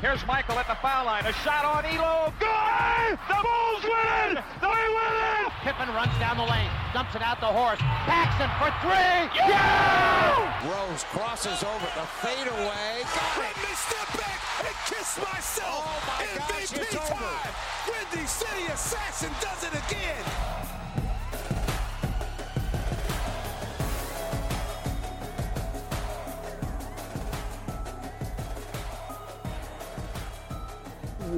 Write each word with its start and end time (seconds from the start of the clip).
Here's 0.00 0.26
Michael 0.26 0.58
at 0.58 0.66
the 0.66 0.76
foul 0.80 1.04
line. 1.04 1.26
A 1.26 1.32
shot 1.44 1.60
on 1.60 1.84
Ehlo. 1.84 2.32
Good! 2.40 3.20
The 3.28 3.36
Bulls 3.36 3.84
win 3.84 4.32
it! 4.32 4.44
They 4.56 4.82
win 4.96 5.14
it! 5.44 5.52
Pippen 5.60 5.92
runs 5.92 6.16
down 6.16 6.40
the 6.40 6.48
lane, 6.48 6.72
dumps 6.94 7.14
it 7.14 7.20
out 7.20 7.38
the 7.38 7.52
horse. 7.52 7.78
Paxson 8.08 8.48
for 8.56 8.72
three. 8.80 9.28
Yeah! 9.36 10.40
Rose 10.64 11.04
crosses 11.12 11.60
over 11.62 11.88
the 11.92 12.08
fadeaway. 12.24 13.04
Let 13.36 13.52
me 13.60 13.72
step 13.76 14.08
back 14.16 14.40
and 14.64 14.74
kiss 14.88 15.20
myself. 15.20 15.84
Oh 15.84 16.00
my 16.08 16.24
gosh, 16.32 16.72
MVP 16.72 16.80
it's 16.80 16.96
over. 16.96 17.20
time. 17.20 17.52
Windy 17.84 18.26
City 18.26 18.72
Assassin 18.72 19.32
does 19.44 19.64
it 19.64 19.76
again. 19.84 20.24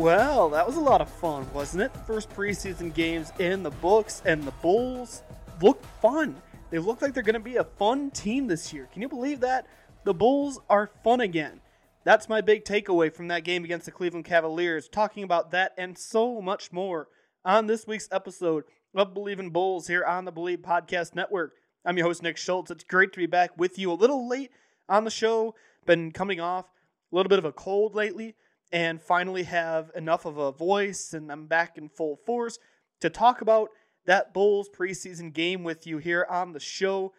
Well, 0.02 0.48
that 0.48 0.66
was 0.66 0.74
a 0.74 0.80
lot 0.80 1.00
of 1.00 1.08
fun, 1.08 1.46
wasn't 1.54 1.84
it? 1.84 1.92
First 2.08 2.28
preseason 2.30 2.92
games 2.92 3.32
in 3.38 3.62
the 3.62 3.70
books, 3.70 4.20
and 4.24 4.42
the 4.42 4.50
Bulls 4.50 5.22
look 5.60 5.80
fun. 6.00 6.34
They 6.70 6.80
look 6.80 7.00
like 7.00 7.14
they're 7.14 7.22
going 7.22 7.34
to 7.34 7.38
be 7.38 7.54
a 7.54 7.62
fun 7.62 8.10
team 8.10 8.48
this 8.48 8.72
year. 8.72 8.88
Can 8.92 9.00
you 9.00 9.08
believe 9.08 9.38
that? 9.38 9.68
The 10.02 10.12
Bulls 10.12 10.58
are 10.68 10.90
fun 11.04 11.20
again. 11.20 11.60
That's 12.02 12.28
my 12.28 12.40
big 12.40 12.64
takeaway 12.64 13.14
from 13.14 13.28
that 13.28 13.44
game 13.44 13.62
against 13.62 13.86
the 13.86 13.92
Cleveland 13.92 14.24
Cavaliers. 14.24 14.88
Talking 14.88 15.22
about 15.22 15.52
that 15.52 15.70
and 15.78 15.96
so 15.96 16.40
much 16.40 16.72
more 16.72 17.06
on 17.44 17.68
this 17.68 17.86
week's 17.86 18.08
episode 18.10 18.64
of 18.96 19.14
Bleav 19.14 19.38
in 19.38 19.50
Bulls 19.50 19.86
here 19.86 20.04
on 20.04 20.24
the 20.24 20.32
Bleav 20.32 20.62
Podcast 20.62 21.14
Network. 21.14 21.52
I'm 21.84 21.96
your 21.96 22.08
host, 22.08 22.24
Nick 22.24 22.38
Schultz. 22.38 22.72
It's 22.72 22.82
great 22.82 23.12
to 23.12 23.20
be 23.20 23.26
back 23.26 23.56
with 23.56 23.78
you 23.78 23.92
a 23.92 23.94
little 23.94 24.28
late 24.28 24.50
on 24.88 25.04
the 25.04 25.10
show. 25.12 25.54
Been 25.86 26.10
coming 26.10 26.40
off 26.40 26.64
a 27.12 27.14
little 27.14 27.30
bit 27.30 27.38
of 27.38 27.44
a 27.44 27.52
cold 27.52 27.94
lately 27.94 28.34
and 28.72 29.00
finally 29.00 29.42
have 29.44 29.90
enough 29.94 30.24
of 30.24 30.38
a 30.38 30.50
voice 30.50 31.12
and 31.12 31.30
I'm 31.30 31.46
back 31.46 31.76
in 31.76 31.88
full 31.88 32.16
force 32.16 32.58
to 33.00 33.10
talk 33.10 33.40
about 33.40 33.68
that 34.06 34.32
Bulls 34.32 34.68
preseason 34.68 35.32
game 35.32 35.62
with 35.62 35.86
you 35.86 35.98
here 35.98 36.26
on 36.28 36.52
the 36.52 36.60
show. 36.60 37.12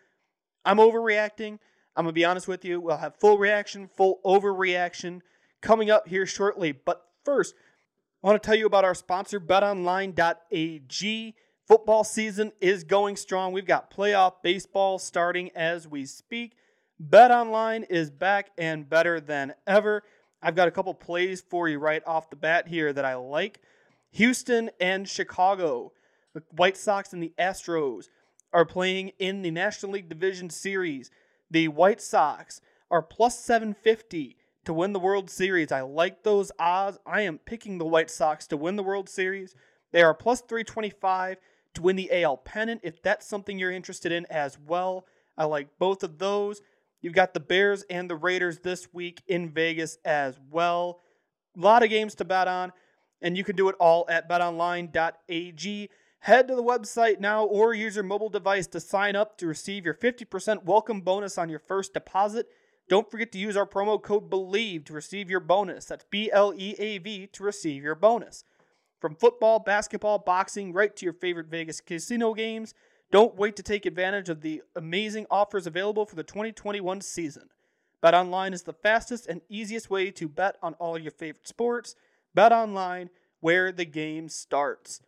I'm 0.65 0.77
overreacting. 0.77 1.59
I'm 1.95 2.05
going 2.05 2.07
to 2.07 2.13
be 2.13 2.25
honest 2.25 2.47
with 2.47 2.65
you. 2.65 2.81
We'll 2.81 2.97
have 2.97 3.15
full 3.19 3.37
reaction, 3.37 3.87
full 3.95 4.19
overreaction 4.25 5.21
coming 5.61 5.91
up 5.91 6.07
here 6.07 6.25
shortly. 6.25 6.71
But 6.71 7.03
first, 7.23 7.53
I 8.23 8.27
want 8.27 8.41
to 8.41 8.45
tell 8.45 8.57
you 8.57 8.65
about 8.65 8.85
our 8.85 8.95
sponsor, 8.95 9.39
betonline.ag. 9.39 11.35
Football 11.67 12.03
season 12.03 12.51
is 12.59 12.83
going 12.83 13.15
strong. 13.15 13.53
We've 13.53 13.65
got 13.65 13.93
playoff 13.93 14.33
baseball 14.43 14.99
starting 14.99 15.51
as 15.55 15.87
we 15.87 16.05
speak. 16.05 16.55
BetOnline 17.01 17.85
is 17.89 18.09
back 18.09 18.51
and 18.57 18.89
better 18.89 19.19
than 19.19 19.53
ever. 19.65 20.03
I've 20.43 20.55
got 20.55 20.67
a 20.67 20.71
couple 20.71 20.93
plays 20.93 21.41
for 21.41 21.69
you 21.69 21.79
right 21.79 22.03
off 22.05 22.29
the 22.29 22.35
bat 22.35 22.67
here 22.67 22.91
that 22.91 23.05
I 23.05 23.15
like. 23.15 23.61
Houston 24.11 24.69
and 24.79 25.07
Chicago, 25.07 25.93
the 26.33 26.43
White 26.51 26.75
Sox 26.75 27.13
and 27.13 27.23
the 27.23 27.33
Astros 27.39 28.09
are 28.51 28.65
playing 28.65 29.13
in 29.19 29.41
the 29.41 29.51
National 29.51 29.93
League 29.93 30.09
Division 30.09 30.49
Series. 30.49 31.09
The 31.49 31.69
White 31.69 32.01
Sox 32.01 32.59
are 32.91 33.01
plus 33.01 33.39
750 33.39 34.35
to 34.65 34.73
win 34.73 34.91
the 34.91 34.99
World 34.99 35.29
Series. 35.29 35.71
I 35.71 35.81
like 35.81 36.23
those 36.23 36.51
odds. 36.59 36.99
I 37.05 37.21
am 37.21 37.39
picking 37.39 37.77
the 37.77 37.85
White 37.85 38.11
Sox 38.11 38.45
to 38.47 38.57
win 38.57 38.75
the 38.75 38.83
World 38.83 39.07
Series. 39.09 39.55
They 39.91 40.01
are 40.01 40.13
plus 40.13 40.41
325 40.41 41.37
to 41.75 41.81
win 41.81 41.95
the 41.95 42.23
AL 42.23 42.37
pennant 42.37 42.81
if 42.83 43.01
that's 43.01 43.25
something 43.25 43.57
you're 43.57 43.71
interested 43.71 44.11
in 44.11 44.25
as 44.29 44.59
well. 44.59 45.05
I 45.37 45.45
like 45.45 45.79
both 45.79 46.03
of 46.03 46.19
those. 46.19 46.61
You've 47.03 47.13
got 47.13 47.33
the 47.33 47.41
Bears 47.41 47.83
and 47.89 48.09
the 48.09 48.15
Raiders 48.15 48.59
this 48.59 48.93
week 48.93 49.21
in 49.27 49.49
Vegas 49.49 49.97
as 50.05 50.39
well. 50.49 51.01
A 51.57 51.59
lot 51.59 51.83
of 51.83 51.89
games 51.89 52.15
to 52.15 52.25
bet 52.25 52.47
on, 52.47 52.71
and 53.21 53.37
you 53.37 53.43
can 53.43 53.57
do 53.57 53.67
it 53.67 53.75
all 53.77 54.05
at 54.09 54.29
betonline.ag. 54.29 55.89
Head 56.19 56.47
to 56.47 56.55
the 56.55 56.63
website 56.63 57.19
now 57.19 57.43
or 57.43 57.73
use 57.73 57.95
your 57.95 58.05
mobile 58.05 58.29
device 58.29 58.67
to 58.67 58.79
sign 58.79 59.17
up 59.17 59.37
to 59.39 59.47
receive 59.47 59.83
your 59.83 59.93
50% 59.93 60.63
welcome 60.63 61.01
bonus 61.01 61.37
on 61.37 61.49
your 61.49 61.59
first 61.59 61.93
deposit. 61.93 62.47
Don't 62.87 63.11
forget 63.11 63.33
to 63.33 63.37
use 63.37 63.57
our 63.57 63.67
promo 63.67 64.01
code 64.01 64.29
BLEAV 64.29 64.85
to 64.85 64.93
receive 64.93 65.29
your 65.29 65.41
bonus. 65.41 65.83
That's 65.83 66.05
B 66.09 66.31
L 66.31 66.53
E 66.55 66.73
A 66.79 66.99
V 66.99 67.27
to 67.27 67.43
receive 67.43 67.83
your 67.83 67.95
bonus. 67.95 68.45
From 69.01 69.15
football, 69.15 69.59
basketball, 69.59 70.19
boxing, 70.19 70.71
right 70.71 70.95
to 70.95 71.05
your 71.05 71.13
favorite 71.13 71.47
Vegas 71.47 71.81
casino 71.81 72.33
games, 72.33 72.73
don't 73.13 73.35
wait 73.35 73.55
to 73.55 73.61
take 73.61 73.85
advantage 73.85 74.27
of 74.27 74.41
the 74.41 74.63
amazing 74.75 75.27
offers 75.29 75.67
available 75.67 76.03
for 76.03 76.15
the 76.15 76.23
2021 76.23 76.99
season. 77.01 77.49
BetOnline 78.01 78.53
is 78.53 78.63
the 78.63 78.73
fastest 78.73 79.27
and 79.27 79.41
easiest 79.47 79.91
way 79.91 80.09
to 80.09 80.27
bet 80.27 80.57
on 80.63 80.73
all 80.73 80.97
your 80.97 81.11
favorite 81.11 81.47
sports. 81.47 81.95
BetOnline, 82.35 83.09
where 83.39 83.71
the 83.71 83.85
game 83.85 84.29
starts. 84.29 84.99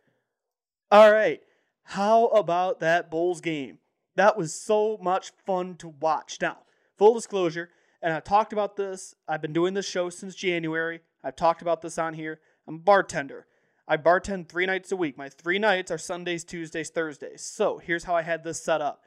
All 0.88 1.10
right, 1.10 1.40
how 1.82 2.26
about 2.26 2.78
that 2.78 3.10
Bulls 3.10 3.40
game? 3.40 3.78
That 4.14 4.38
was 4.38 4.54
so 4.54 4.98
much 5.02 5.32
fun 5.44 5.74
to 5.78 5.88
watch. 5.88 6.38
Now, 6.40 6.58
full 6.96 7.14
disclosure, 7.14 7.70
and 8.00 8.12
I 8.12 8.20
talked 8.20 8.52
about 8.52 8.76
this, 8.76 9.16
I've 9.26 9.42
been 9.42 9.52
doing 9.52 9.74
this 9.74 9.88
show 9.88 10.10
since 10.10 10.36
January. 10.36 11.00
I've 11.24 11.34
talked 11.34 11.60
about 11.60 11.82
this 11.82 11.98
on 11.98 12.14
here. 12.14 12.38
I'm 12.68 12.76
a 12.76 12.78
bartender. 12.78 13.46
I 13.88 13.96
bartend 13.96 14.48
three 14.48 14.66
nights 14.66 14.90
a 14.90 14.96
week. 14.96 15.16
My 15.16 15.28
three 15.28 15.58
nights 15.58 15.90
are 15.90 15.98
Sundays, 15.98 16.42
Tuesdays, 16.42 16.90
Thursdays. 16.90 17.42
So 17.42 17.78
here's 17.78 18.04
how 18.04 18.16
I 18.16 18.22
had 18.22 18.42
this 18.42 18.62
set 18.62 18.80
up 18.80 19.02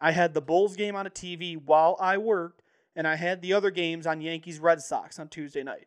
I 0.00 0.10
had 0.10 0.34
the 0.34 0.40
Bulls 0.40 0.76
game 0.76 0.96
on 0.96 1.06
a 1.06 1.10
TV 1.10 1.56
while 1.56 1.96
I 2.00 2.18
worked, 2.18 2.62
and 2.96 3.06
I 3.06 3.14
had 3.14 3.42
the 3.42 3.52
other 3.52 3.70
games 3.70 4.06
on 4.06 4.20
Yankees 4.20 4.58
Red 4.58 4.82
Sox 4.82 5.18
on 5.18 5.28
Tuesday 5.28 5.62
night. 5.62 5.86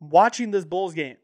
Watching 0.00 0.50
this 0.50 0.66
Bulls 0.66 0.92
game, 0.92 1.16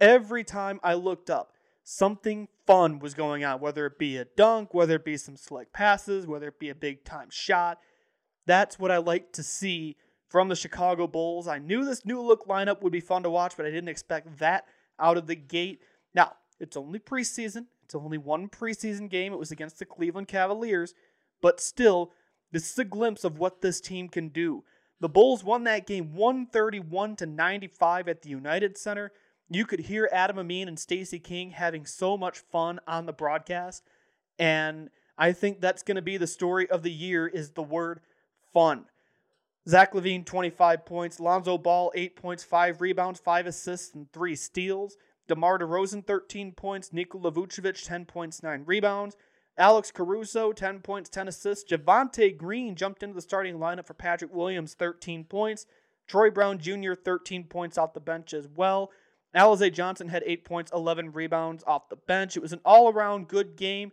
every 0.00 0.44
time 0.44 0.78
I 0.82 0.94
looked 0.94 1.28
up, 1.28 1.52
something 1.82 2.46
fun 2.66 3.00
was 3.00 3.14
going 3.14 3.44
on, 3.44 3.60
whether 3.60 3.84
it 3.86 3.98
be 3.98 4.16
a 4.16 4.24
dunk, 4.24 4.72
whether 4.72 4.94
it 4.94 5.04
be 5.04 5.16
some 5.16 5.36
slick 5.36 5.72
passes, 5.72 6.26
whether 6.26 6.48
it 6.48 6.60
be 6.60 6.68
a 6.68 6.74
big 6.74 7.04
time 7.04 7.28
shot. 7.30 7.78
That's 8.46 8.78
what 8.78 8.92
I 8.92 8.98
like 8.98 9.32
to 9.32 9.42
see 9.42 9.96
from 10.28 10.48
the 10.48 10.54
Chicago 10.54 11.08
Bulls. 11.08 11.48
I 11.48 11.58
knew 11.58 11.84
this 11.84 12.04
new 12.04 12.20
look 12.20 12.46
lineup 12.46 12.82
would 12.82 12.92
be 12.92 13.00
fun 13.00 13.24
to 13.24 13.30
watch, 13.30 13.56
but 13.56 13.66
I 13.66 13.70
didn't 13.70 13.88
expect 13.88 14.38
that 14.38 14.66
out 15.00 15.16
of 15.16 15.26
the 15.26 15.34
gate. 15.34 15.80
Now, 16.14 16.32
it's 16.58 16.76
only 16.76 16.98
preseason. 16.98 17.66
It's 17.84 17.94
only 17.94 18.18
one 18.18 18.48
preseason 18.48 19.08
game. 19.10 19.32
It 19.32 19.38
was 19.38 19.50
against 19.50 19.78
the 19.78 19.84
Cleveland 19.84 20.28
Cavaliers, 20.28 20.94
but 21.40 21.60
still, 21.60 22.12
this 22.52 22.70
is 22.70 22.78
a 22.78 22.84
glimpse 22.84 23.24
of 23.24 23.38
what 23.38 23.62
this 23.62 23.80
team 23.80 24.08
can 24.08 24.28
do. 24.28 24.64
The 25.00 25.08
Bulls 25.08 25.42
won 25.42 25.64
that 25.64 25.86
game 25.86 26.14
131 26.14 27.16
to 27.16 27.26
95 27.26 28.08
at 28.08 28.22
the 28.22 28.28
United 28.28 28.76
Center. 28.76 29.12
You 29.48 29.64
could 29.64 29.80
hear 29.80 30.08
Adam 30.12 30.38
Amin 30.38 30.68
and 30.68 30.78
Stacey 30.78 31.18
King 31.18 31.50
having 31.50 31.86
so 31.86 32.16
much 32.16 32.38
fun 32.38 32.80
on 32.86 33.06
the 33.06 33.12
broadcast. 33.12 33.82
And 34.38 34.90
I 35.16 35.32
think 35.32 35.60
that's 35.60 35.82
going 35.82 35.96
to 35.96 36.02
be 36.02 36.16
the 36.16 36.26
story 36.26 36.70
of 36.70 36.82
the 36.82 36.92
year 36.92 37.26
is 37.26 37.50
the 37.50 37.62
word 37.62 38.00
fun. 38.52 38.86
Zach 39.70 39.92
LaVine, 39.92 40.26
25 40.26 40.84
points. 40.84 41.20
Lonzo 41.20 41.56
Ball, 41.56 41.92
8 41.94 42.16
points, 42.16 42.42
5 42.42 42.80
rebounds, 42.80 43.20
5 43.20 43.46
assists, 43.46 43.94
and 43.94 44.12
3 44.12 44.34
steals. 44.34 44.96
DeMar 45.28 45.60
DeRozan, 45.60 46.04
13 46.04 46.50
points. 46.50 46.92
Nikola 46.92 47.30
Vucevic, 47.30 47.86
10 47.86 48.04
points, 48.04 48.42
9 48.42 48.64
rebounds. 48.66 49.16
Alex 49.56 49.92
Caruso, 49.92 50.52
10 50.52 50.80
points, 50.80 51.08
10 51.08 51.28
assists. 51.28 51.70
Javonte 51.70 52.36
Green 52.36 52.74
jumped 52.74 53.04
into 53.04 53.14
the 53.14 53.20
starting 53.20 53.58
lineup 53.58 53.86
for 53.86 53.94
Patrick 53.94 54.34
Williams, 54.34 54.74
13 54.74 55.22
points. 55.22 55.66
Troy 56.08 56.30
Brown 56.30 56.58
Jr., 56.58 56.94
13 56.94 57.44
points 57.44 57.78
off 57.78 57.94
the 57.94 58.00
bench 58.00 58.34
as 58.34 58.48
well. 58.48 58.90
Alize 59.36 59.72
Johnson 59.72 60.08
had 60.08 60.24
8 60.26 60.44
points, 60.44 60.72
11 60.74 61.12
rebounds 61.12 61.62
off 61.64 61.88
the 61.88 61.94
bench. 61.94 62.36
It 62.36 62.42
was 62.42 62.52
an 62.52 62.60
all 62.64 62.92
around 62.92 63.28
good 63.28 63.54
game. 63.54 63.92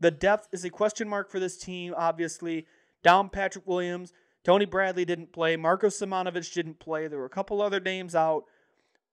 The 0.00 0.10
depth 0.10 0.48
is 0.50 0.64
a 0.64 0.70
question 0.70 1.08
mark 1.08 1.30
for 1.30 1.38
this 1.38 1.56
team, 1.56 1.94
obviously. 1.96 2.66
Down 3.04 3.28
Patrick 3.28 3.68
Williams. 3.68 4.12
Tony 4.44 4.66
Bradley 4.66 5.04
didn't 5.04 5.32
play. 5.32 5.56
Marko 5.56 5.88
Simonovic 5.88 6.52
didn't 6.52 6.78
play. 6.78 7.08
There 7.08 7.18
were 7.18 7.24
a 7.24 7.30
couple 7.30 7.62
other 7.62 7.80
names 7.80 8.14
out. 8.14 8.44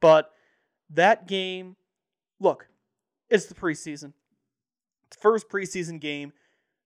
But 0.02 0.32
that 0.90 1.28
game, 1.28 1.78
look, 2.40 2.68
it's 3.30 3.46
the 3.46 3.56
preseason. 3.56 4.14
It's 5.08 5.16
the 5.16 5.22
first 5.22 5.50
preseason 5.50 6.02
game. 6.02 6.34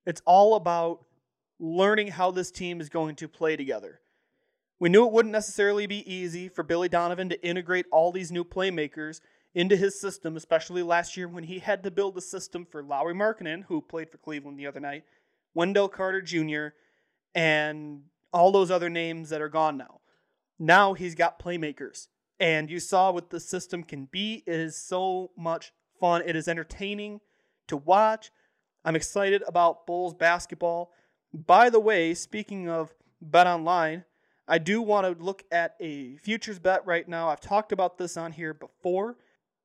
It's 0.05 0.21
all 0.25 0.55
about 0.55 1.03
learning 1.59 2.09
how 2.09 2.31
this 2.31 2.51
team 2.51 2.79
is 2.79 2.89
going 2.89 3.15
to 3.15 3.27
play 3.27 3.55
together. 3.55 3.99
We 4.77 4.89
knew 4.89 5.05
it 5.05 5.11
wouldn't 5.11 5.31
necessarily 5.31 5.87
be 5.87 6.11
easy 6.11 6.49
for 6.49 6.61
Billy 6.61 6.89
Donovan 6.89 7.29
to 7.29 7.43
integrate 7.43 7.85
all 7.91 8.11
these 8.11 8.31
new 8.31 8.43
playmakers 8.43 9.21
into 9.55 9.75
his 9.75 9.99
system, 9.99 10.35
especially 10.35 10.83
last 10.83 11.15
year 11.15 11.29
when 11.29 11.45
he 11.45 11.59
had 11.59 11.81
to 11.83 11.91
build 11.91 12.17
a 12.17 12.21
system 12.21 12.65
for 12.65 12.83
Lauri 12.83 13.13
Markkanen, 13.15 13.63
who 13.63 13.81
played 13.81 14.09
for 14.09 14.17
Cleveland 14.17 14.59
the 14.59 14.67
other 14.67 14.81
night, 14.81 15.05
Wendell 15.53 15.87
Carter 15.87 16.21
Jr., 16.21 16.67
and 17.33 18.03
all 18.35 18.51
those 18.51 18.69
other 18.69 18.89
names 18.89 19.29
that 19.29 19.41
are 19.41 19.49
gone 19.49 19.77
now. 19.77 20.01
Now 20.59 20.93
he's 20.93 21.15
got 21.15 21.39
playmakers. 21.39 22.07
And 22.37 22.69
you 22.69 22.81
saw 22.81 23.11
what 23.11 23.29
the 23.29 23.39
system 23.39 23.81
can 23.81 24.09
be. 24.11 24.43
It 24.45 24.59
is 24.59 24.75
so 24.75 25.31
much 25.37 25.71
fun. 26.01 26.21
It 26.25 26.35
is 26.35 26.49
entertaining 26.49 27.21
to 27.69 27.77
watch. 27.77 28.31
I'm 28.83 28.97
excited 28.97 29.41
about 29.47 29.87
Bulls 29.87 30.13
basketball. 30.13 30.91
By 31.33 31.69
the 31.69 31.79
way, 31.79 32.13
speaking 32.13 32.69
of 32.69 32.93
Bet 33.21 33.47
Online, 33.47 34.03
I 34.49 34.57
do 34.57 34.81
want 34.81 35.07
to 35.17 35.23
look 35.23 35.43
at 35.49 35.77
a 35.79 36.17
futures 36.17 36.59
bet 36.59 36.85
right 36.85 37.07
now. 37.07 37.29
I've 37.29 37.39
talked 37.39 37.71
about 37.71 37.97
this 37.97 38.17
on 38.17 38.33
here 38.33 38.53
before. 38.53 39.15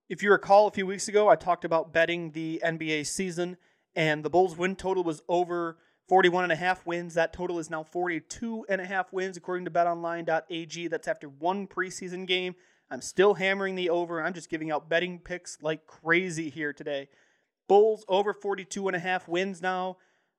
If 0.09 0.23
you 0.23 0.31
recall, 0.31 0.69
a 0.69 0.71
few 0.71 0.87
weeks 0.87 1.09
ago, 1.09 1.29
I 1.29 1.35
talked 1.35 1.65
about 1.65 1.93
betting 1.93 2.31
the 2.31 2.63
NBA 2.65 3.07
season, 3.09 3.57
and 3.97 4.25
the 4.25 4.31
Bulls' 4.31 4.57
win 4.57 4.77
total 4.77 5.03
was 5.03 5.23
over 5.29 5.79
41 6.11 6.43
and 6.43 6.53
a 6.53 6.57
half 6.57 6.85
wins. 6.85 7.15
That 7.15 7.33
total 7.33 7.61
is 7.61 7.71
now 7.71 7.85
42 7.85 8.67
and 8.69 8.81
a 8.81 8.85
half 8.85 9.13
wins, 9.13 9.37
according 9.37 9.65
to 9.67 9.71
betonline.ag. 9.71 10.89
That's 10.89 11.07
after 11.07 11.29
one 11.29 11.69
preseason 11.69 12.27
game. 12.27 12.57
I'm 12.91 13.01
still 13.01 13.35
hammering 13.35 13.77
the 13.77 13.91
over. 13.91 14.21
I'm 14.21 14.35
just 14.35 14.51
giving 14.51 14.73
out 14.73 14.89
betting 14.89 15.21
picks 15.21 15.57
like 15.63 15.87
crazy 15.87 16.51
here 16.51 16.73
today. 16.73 17.09
Bulls 17.69 18.05
over 18.09 18.35
42 18.35 18.89
and 18.89 18.97
a 18.97 18.99
half 18.99 19.29
wins 19.29 19.63
now. 19.63 19.99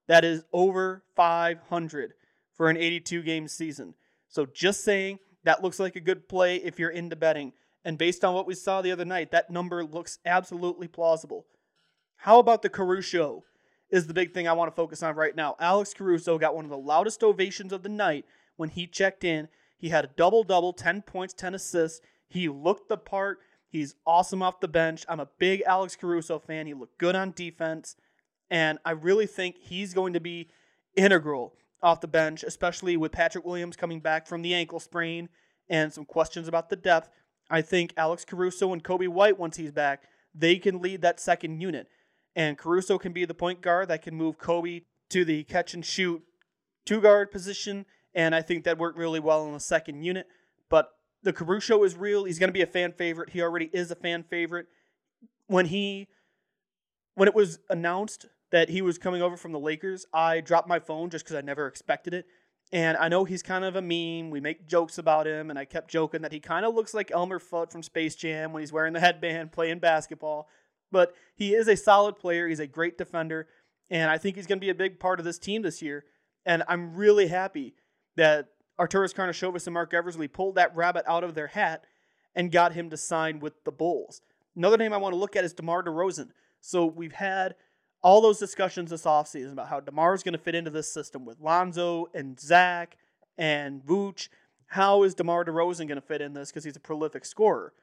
That 0.10 0.26
is 0.26 0.44
over 0.52 1.06
500 1.16 2.16
for 2.54 2.70
an 2.70 2.76
82 2.76 3.24
game 3.24 3.48
season. 3.48 3.94
So 4.28 4.46
just 4.46 4.84
saying, 4.84 5.20
that 5.46 5.64
looks 5.64 5.80
like 5.80 5.96
a 5.96 6.02
good 6.02 6.28
play 6.28 6.58
if 6.58 6.80
you're 6.80 6.90
into 6.90 7.16
betting. 7.16 7.54
And 7.86 7.98
based 7.98 8.26
on 8.26 8.34
what 8.34 8.46
we 8.46 8.56
saw 8.56 8.82
the 8.82 8.92
other 8.92 9.06
night, 9.06 9.32
that 9.32 9.50
number 9.50 9.86
looks 9.86 10.20
absolutely 10.26 10.90
plausible. 10.90 11.46
How 12.18 12.40
about 12.40 12.62
the 12.62 12.70
Caruso? 12.70 13.46
Is 13.92 14.08
the 14.08 14.14
big 14.14 14.34
thing 14.34 14.48
I 14.48 14.54
want 14.54 14.72
to 14.72 14.76
focus 14.76 15.04
on 15.04 15.16
right 15.16 15.36
now. 15.36 15.56
Alex 15.60 15.94
Caruso 15.94 16.38
got 16.38 16.56
one 16.56 16.64
of 16.64 16.72
the 16.72 16.78
loudest 16.78 17.24
ovations 17.24 17.74
of 17.74 17.84
the 17.84 17.90
night 17.90 18.26
when 18.56 18.70
he 18.70 18.88
checked 18.88 19.24
in. 19.24 19.50
He 19.78 19.90
had 19.90 20.06
a 20.06 20.10
double 20.16 20.44
double, 20.44 20.72
10 20.72 21.02
points, 21.02 21.34
10 21.34 21.56
assists. 21.56 22.02
He 22.28 22.48
looked 22.48 22.88
the 22.88 22.98
part. 22.98 23.40
He's 23.68 23.96
awesome 24.06 24.42
off 24.42 24.60
the 24.60 24.68
bench. 24.68 25.06
I'm 25.10 25.20
a 25.20 25.30
big 25.40 25.64
Alex 25.66 25.96
Caruso 25.96 26.40
fan. 26.40 26.68
He 26.68 26.74
looked 26.74 26.98
good 26.98 27.16
on 27.16 27.32
defense. 27.32 27.96
And 28.50 28.80
I 28.86 28.92
really 28.92 29.28
think 29.28 29.58
he's 29.60 29.94
going 29.94 30.14
to 30.14 30.20
be 30.20 30.50
integral 30.96 31.54
off 31.82 32.02
the 32.02 32.08
bench, 32.08 32.44
especially 32.44 32.96
with 32.98 33.12
Patrick 33.12 33.46
Williams 33.46 33.76
coming 33.76 34.00
back 34.00 34.28
from 34.28 34.42
the 34.42 34.54
ankle 34.54 34.80
sprain 34.80 35.30
and 35.70 35.92
some 35.92 36.06
questions 36.06 36.48
about 36.48 36.70
the 36.70 36.76
depth. 36.76 37.10
I 37.50 37.62
think 37.62 37.94
Alex 37.98 38.24
Caruso 38.24 38.72
and 38.72 38.84
Coby 38.84 39.08
White, 39.08 39.40
once 39.40 39.58
he's 39.58 39.72
back, 39.72 40.04
they 40.34 40.58
can 40.58 40.82
lead 40.82 41.02
that 41.02 41.20
second 41.20 41.60
unit. 41.60 41.88
And 42.36 42.58
Caruso 42.58 42.98
can 42.98 43.14
be 43.14 43.26
the 43.26 43.34
point 43.34 43.62
guard 43.62 43.90
that 43.90 44.02
can 44.02 44.16
move 44.16 44.38
Coby 44.38 44.84
to 45.10 45.26
the 45.26 45.44
catch 45.44 45.74
and 45.74 45.86
shoot 45.86 46.22
two 46.86 47.02
guard 47.02 47.32
position. 47.32 47.86
And 48.14 48.34
I 48.34 48.42
think 48.42 48.64
that 48.64 48.78
worked 48.78 48.98
really 48.98 49.20
well 49.20 49.46
in 49.46 49.54
the 49.54 49.60
second 49.60 50.04
unit. 50.04 50.28
But 50.70 50.92
the 51.24 51.34
Caruso 51.34 51.84
is 51.84 51.96
real. 51.96 52.24
He's 52.24 52.40
going 52.40 52.50
to 52.50 52.54
be 52.54 52.62
a 52.62 52.68
fan 52.68 52.94
favorite. 52.94 53.30
He 53.32 53.42
already 53.42 53.70
is 53.74 53.92
a 53.92 53.96
fan 53.96 54.24
favorite. 54.24 54.68
When 55.48 55.66
he 55.66 56.08
when 57.16 57.28
it 57.28 57.36
was 57.36 57.60
announced 57.70 58.28
that 58.52 58.70
he 58.70 58.82
was 58.82 58.98
coming 58.98 59.22
over 59.22 59.38
from 59.38 59.52
the 59.52 59.60
Lakers, 59.60 60.06
I 60.14 60.42
dropped 60.42 60.68
my 60.68 60.80
phone 60.80 61.10
just 61.10 61.26
because 61.26 61.36
I 61.36 61.42
never 61.42 61.68
expected 61.68 62.14
it. 62.14 62.26
And 62.74 62.98
I 62.98 63.10
know 63.10 63.26
he's 63.26 63.44
kind 63.44 63.66
of 63.66 63.76
a 63.76 63.82
meme. 63.82 64.30
We 64.30 64.40
make 64.40 64.66
jokes 64.66 64.98
about 64.98 65.28
him, 65.28 65.50
and 65.50 65.60
I 65.60 65.66
kept 65.66 65.92
joking 65.92 66.22
that 66.22 66.32
he 66.32 66.40
kind 66.40 66.66
of 66.66 66.74
looks 66.74 66.94
like 66.94 67.12
Elmer 67.12 67.40
Fudd 67.40 67.70
from 67.70 67.84
Space 67.84 68.16
Jam 68.16 68.54
when 68.54 68.62
he's 68.62 68.72
wearing 68.72 68.94
the 68.94 69.02
headband 69.02 69.52
playing 69.52 69.80
basketball. 69.80 70.48
But 70.92 71.14
he 71.36 71.54
is 71.54 71.68
a 71.68 71.78
solid 71.78 72.18
player. 72.18 72.48
He's 72.48 72.60
a 72.60 72.68
great 72.68 72.98
defender, 72.98 73.48
and 73.90 74.10
I 74.10 74.18
think 74.18 74.36
he's 74.36 74.48
going 74.48 74.60
to 74.60 74.66
be 74.66 74.70
a 74.70 74.76
big 74.76 75.00
part 75.00 75.20
of 75.20 75.26
this 75.26 75.40
team 75.40 75.62
this 75.62 75.82
year. 75.82 76.06
And 76.46 76.64
I'm 76.68 76.96
really 76.96 77.28
happy 77.28 77.76
that 78.16 78.48
Arturas 78.80 79.14
Karnisovas 79.14 79.68
and 79.68 79.74
Marc 79.74 79.94
Eversley 79.94 80.28
pulled 80.28 80.56
that 80.56 80.76
rabbit 80.76 81.06
out 81.08 81.24
of 81.24 81.36
their 81.36 81.48
hat 81.48 81.86
and 82.36 82.52
got 82.52 82.74
him 82.74 82.90
to 82.90 82.98
sign 82.98 83.40
with 83.40 83.64
the 83.64 83.72
Bulls. 83.72 84.22
Another 84.56 84.78
name 84.78 84.94
I 84.94 84.98
want 84.98 85.14
to 85.14 85.20
look 85.20 85.36
at 85.36 85.46
is 85.46 85.54
DeMar 85.54 85.84
DeRozan. 85.84 86.30
So 86.60 86.86
we've 86.86 87.14
had– 87.14 87.56
all 88.04 88.22
those 88.22 88.40
discussions 88.40 88.90
this 88.90 89.04
offseason 89.04 89.52
about 89.52 89.68
how 89.68 89.80
DeMar 89.80 90.14
is 90.14 90.24
going 90.24 90.34
to 90.34 90.40
fit 90.40 90.56
into 90.56 90.72
this 90.72 90.92
system 90.92 91.26
with 91.26 91.40
Lonzo 91.40 92.08
and 92.14 92.40
Zach 92.40 92.98
and 93.38 93.86
Vooch. 93.86 94.30
How 94.68 95.04
is 95.04 95.14
DeMar 95.14 95.46
DeRozan 95.46 95.88
going 95.88 95.96
to 95.96 96.02
fit 96.02 96.22
in 96.22 96.34
this 96.34 96.50
because 96.50 96.64
he's 96.64 96.76
a 96.76 96.80
prolific 96.80 97.26
scorer? 97.26 97.74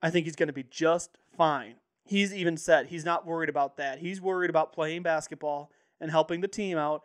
I 0.00 0.10
think 0.10 0.26
he's 0.26 0.36
going 0.36 0.48
to 0.48 0.52
be 0.52 0.64
just 0.70 1.10
fine. 1.36 1.74
He's 2.08 2.34
even 2.34 2.56
said 2.56 2.86
he's 2.86 3.04
not 3.04 3.26
worried 3.26 3.50
about 3.50 3.76
that. 3.76 3.98
He's 3.98 4.20
worried 4.20 4.48
about 4.48 4.72
playing 4.72 5.02
basketball 5.02 5.70
and 6.00 6.10
helping 6.10 6.40
the 6.40 6.48
team 6.48 6.78
out. 6.78 7.02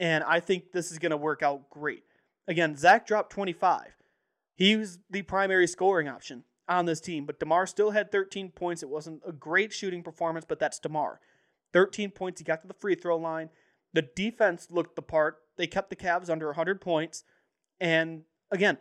And 0.00 0.24
I 0.24 0.40
think 0.40 0.72
this 0.72 0.90
is 0.90 0.98
going 0.98 1.10
to 1.10 1.18
work 1.18 1.42
out 1.42 1.68
great. 1.68 2.04
Again, 2.46 2.74
Zach 2.74 3.06
dropped 3.06 3.30
25. 3.30 3.82
He 4.54 4.74
was 4.76 5.00
the 5.10 5.20
primary 5.22 5.66
scoring 5.66 6.08
option 6.08 6.44
on 6.66 6.86
this 6.86 7.00
team, 7.00 7.26
but 7.26 7.38
DeMar 7.38 7.66
still 7.66 7.90
had 7.90 8.10
13 8.10 8.50
points. 8.50 8.82
It 8.82 8.88
wasn't 8.88 9.20
a 9.26 9.32
great 9.32 9.72
shooting 9.72 10.02
performance, 10.02 10.46
but 10.48 10.58
that's 10.58 10.78
DeMar. 10.78 11.20
13 11.74 12.10
points. 12.10 12.40
He 12.40 12.44
got 12.44 12.62
to 12.62 12.68
the 12.68 12.74
free 12.74 12.94
throw 12.94 13.18
line. 13.18 13.50
The 13.92 14.02
defense 14.02 14.68
looked 14.70 14.96
the 14.96 15.02
part. 15.02 15.38
They 15.58 15.66
kept 15.66 15.90
the 15.90 15.96
Cavs 15.96 16.30
under 16.30 16.46
100 16.46 16.80
points. 16.80 17.24
And 17.80 18.22
again, 18.50 18.78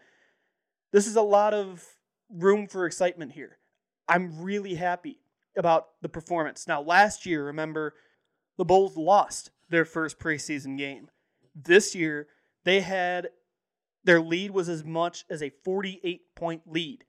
this 0.94 1.08
is 1.08 1.18
a 1.18 1.22
lot 1.22 1.53
of 1.53 1.84
room 2.30 2.68
for 2.68 2.86
excitement 2.86 3.34
here. 3.34 3.58
I'm 4.08 4.41
really 4.41 4.75
happy 4.75 5.20
about 5.58 5.88
the 6.02 6.10
performance. 6.10 6.68
Now, 6.68 6.82
last 6.82 7.26
year, 7.26 7.46
remember, 7.46 7.94
the 8.58 8.66
Bulls 8.66 8.98
lost 8.98 9.52
their 9.70 9.86
first 9.86 10.20
preseason 10.20 10.78
game. 10.78 11.10
This 11.56 11.96
year, 11.96 12.28
they 12.64 12.82
had 12.82 13.30
their 14.04 14.22
lead 14.22 14.52
was 14.52 14.70
as 14.70 14.84
much 14.84 15.26
as 15.30 15.44
a 15.44 15.52
48 15.64 16.22
point 16.36 16.62
lead. 16.66 17.04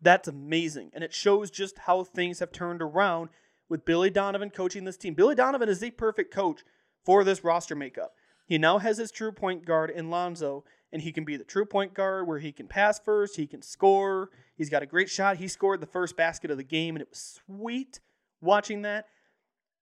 That's 0.00 0.28
amazing. 0.28 0.90
And 0.94 1.04
it 1.04 1.12
shows 1.12 1.50
just 1.50 1.78
how 1.78 2.04
things 2.04 2.38
have 2.38 2.52
turned 2.52 2.80
around 2.80 3.30
with 3.68 3.84
Billy 3.84 4.10
Donovan 4.10 4.50
coaching 4.50 4.84
this 4.84 4.96
team. 4.96 5.14
Billy 5.14 5.34
Donovan 5.34 5.68
is 5.68 5.80
the 5.80 5.90
perfect 5.90 6.32
coach 6.32 6.62
for 7.04 7.24
this 7.24 7.44
roster 7.44 7.74
makeup. 7.74 8.12
He 8.46 8.56
now 8.56 8.78
has 8.78 8.96
his 8.96 9.10
true 9.10 9.32
point 9.32 9.66
guard 9.66 9.90
in 9.90 10.10
Lonzo, 10.10 10.64
and 10.92 11.02
he 11.02 11.12
can 11.12 11.24
be 11.24 11.36
the 11.36 11.44
true 11.44 11.64
point 11.64 11.94
guard 11.94 12.26
where 12.26 12.38
he 12.38 12.52
can 12.52 12.66
pass 12.66 12.98
first, 12.98 13.36
he 13.36 13.46
can 13.46 13.62
score. 13.62 14.30
He's 14.56 14.70
got 14.70 14.82
a 14.82 14.86
great 14.86 15.08
shot. 15.08 15.36
He 15.36 15.48
scored 15.48 15.80
the 15.80 15.86
first 15.86 16.16
basket 16.16 16.50
of 16.50 16.56
the 16.56 16.64
game, 16.64 16.96
and 16.96 17.02
it 17.02 17.08
was 17.10 17.40
sweet 17.46 18.00
watching 18.40 18.82
that. 18.82 19.06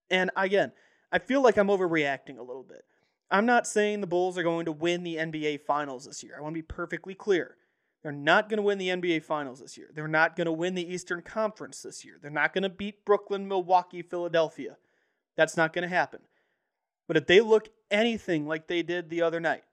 And 0.09 0.31
again, 0.35 0.71
I 1.11 1.19
feel 1.19 1.41
like 1.41 1.57
I'm 1.57 1.67
overreacting 1.67 2.37
a 2.37 2.43
little 2.43 2.63
bit. 2.63 2.83
I'm 3.29 3.45
not 3.45 3.67
saying 3.67 4.01
the 4.01 4.07
Bulls 4.07 4.37
are 4.37 4.43
going 4.43 4.65
to 4.65 4.71
win 4.71 5.03
the 5.03 5.15
NBA 5.15 5.61
Finals 5.61 6.05
this 6.05 6.23
year. 6.23 6.35
I 6.37 6.41
want 6.41 6.53
to 6.53 6.61
be 6.61 6.67
perfectly 6.67 7.13
clear. 7.13 7.57
They're 8.03 8.11
not 8.11 8.47
going 8.47 8.57
to 8.57 8.63
win 8.63 8.77
the 8.77 8.89
NBA 8.89 9.23
Finals 9.23 9.59
this 9.59 9.77
year. 9.77 9.89
They're 9.93 10.07
not 10.07 10.35
going 10.35 10.45
to 10.45 10.51
win 10.51 10.75
the 10.75 10.93
Eastern 10.93 11.21
Conference 11.21 11.81
this 11.81 12.05
year. 12.05 12.17
They're 12.21 12.31
not 12.31 12.53
going 12.53 12.63
to 12.63 12.69
beat 12.69 13.03
Brooklyn, 13.03 13.47
Milwaukee, 13.47 14.01
Philadelphia. 14.01 14.77
That's 15.35 15.57
not 15.57 15.73
going 15.73 15.83
to 15.83 15.93
happen. 15.93 16.21
But 17.07 17.17
if 17.17 17.25
they 17.25 17.41
look 17.41 17.69
anything 17.89 18.47
like 18.47 18.67
they 18.67 18.81
did 18.81 19.09
the 19.09 19.21
other 19.21 19.39
night, 19.39 19.63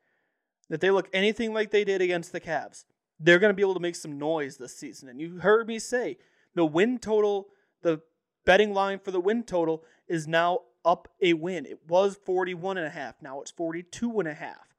if 0.70 0.80
they 0.80 0.90
look 0.90 1.08
anything 1.12 1.52
like 1.52 1.70
they 1.70 1.84
did 1.84 2.00
against 2.00 2.32
the 2.32 2.40
Cavs, 2.40 2.84
they're 3.20 3.38
going 3.38 3.50
to 3.50 3.56
be 3.56 3.62
able 3.62 3.74
to 3.74 3.80
make 3.80 3.96
some 3.96 4.18
noise 4.18 4.56
this 4.56 4.76
season. 4.76 5.08
And 5.08 5.20
you 5.20 5.38
heard 5.38 5.68
me 5.68 5.78
say 5.78 6.18
The 6.54 6.66
win 6.66 6.98
total, 6.98 7.48
the 7.82 8.00
betting 8.44 8.72
line 8.72 8.98
for 8.98 9.10
the 9.10 9.20
win 9.20 9.42
total 9.42 9.84
is 10.08 10.26
now 10.26 10.60
up 10.84 11.08
a 11.20 11.32
win. 11.32 11.66
It 11.66 11.80
was 11.88 12.18
41 12.24 12.76
and 12.78 12.86
a 12.86 12.90
half. 12.90 13.22
Now 13.22 13.40
it's 13.40 13.50
42 13.50 14.20
and 14.20 14.28
a 14.28 14.34
half. 14.34 14.74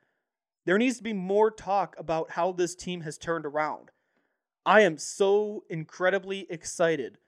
There 0.65 0.77
needs 0.77 0.97
to 0.97 1.03
be 1.03 1.13
more 1.13 1.51
talk 1.51 1.95
about 1.97 2.31
how 2.31 2.51
this 2.51 2.75
team 2.75 3.01
has 3.01 3.17
turned 3.17 3.45
around. 3.45 3.91
I 4.65 4.81
am 4.81 4.97
so 4.97 5.63
incredibly 5.69 6.47
excited 6.49 7.19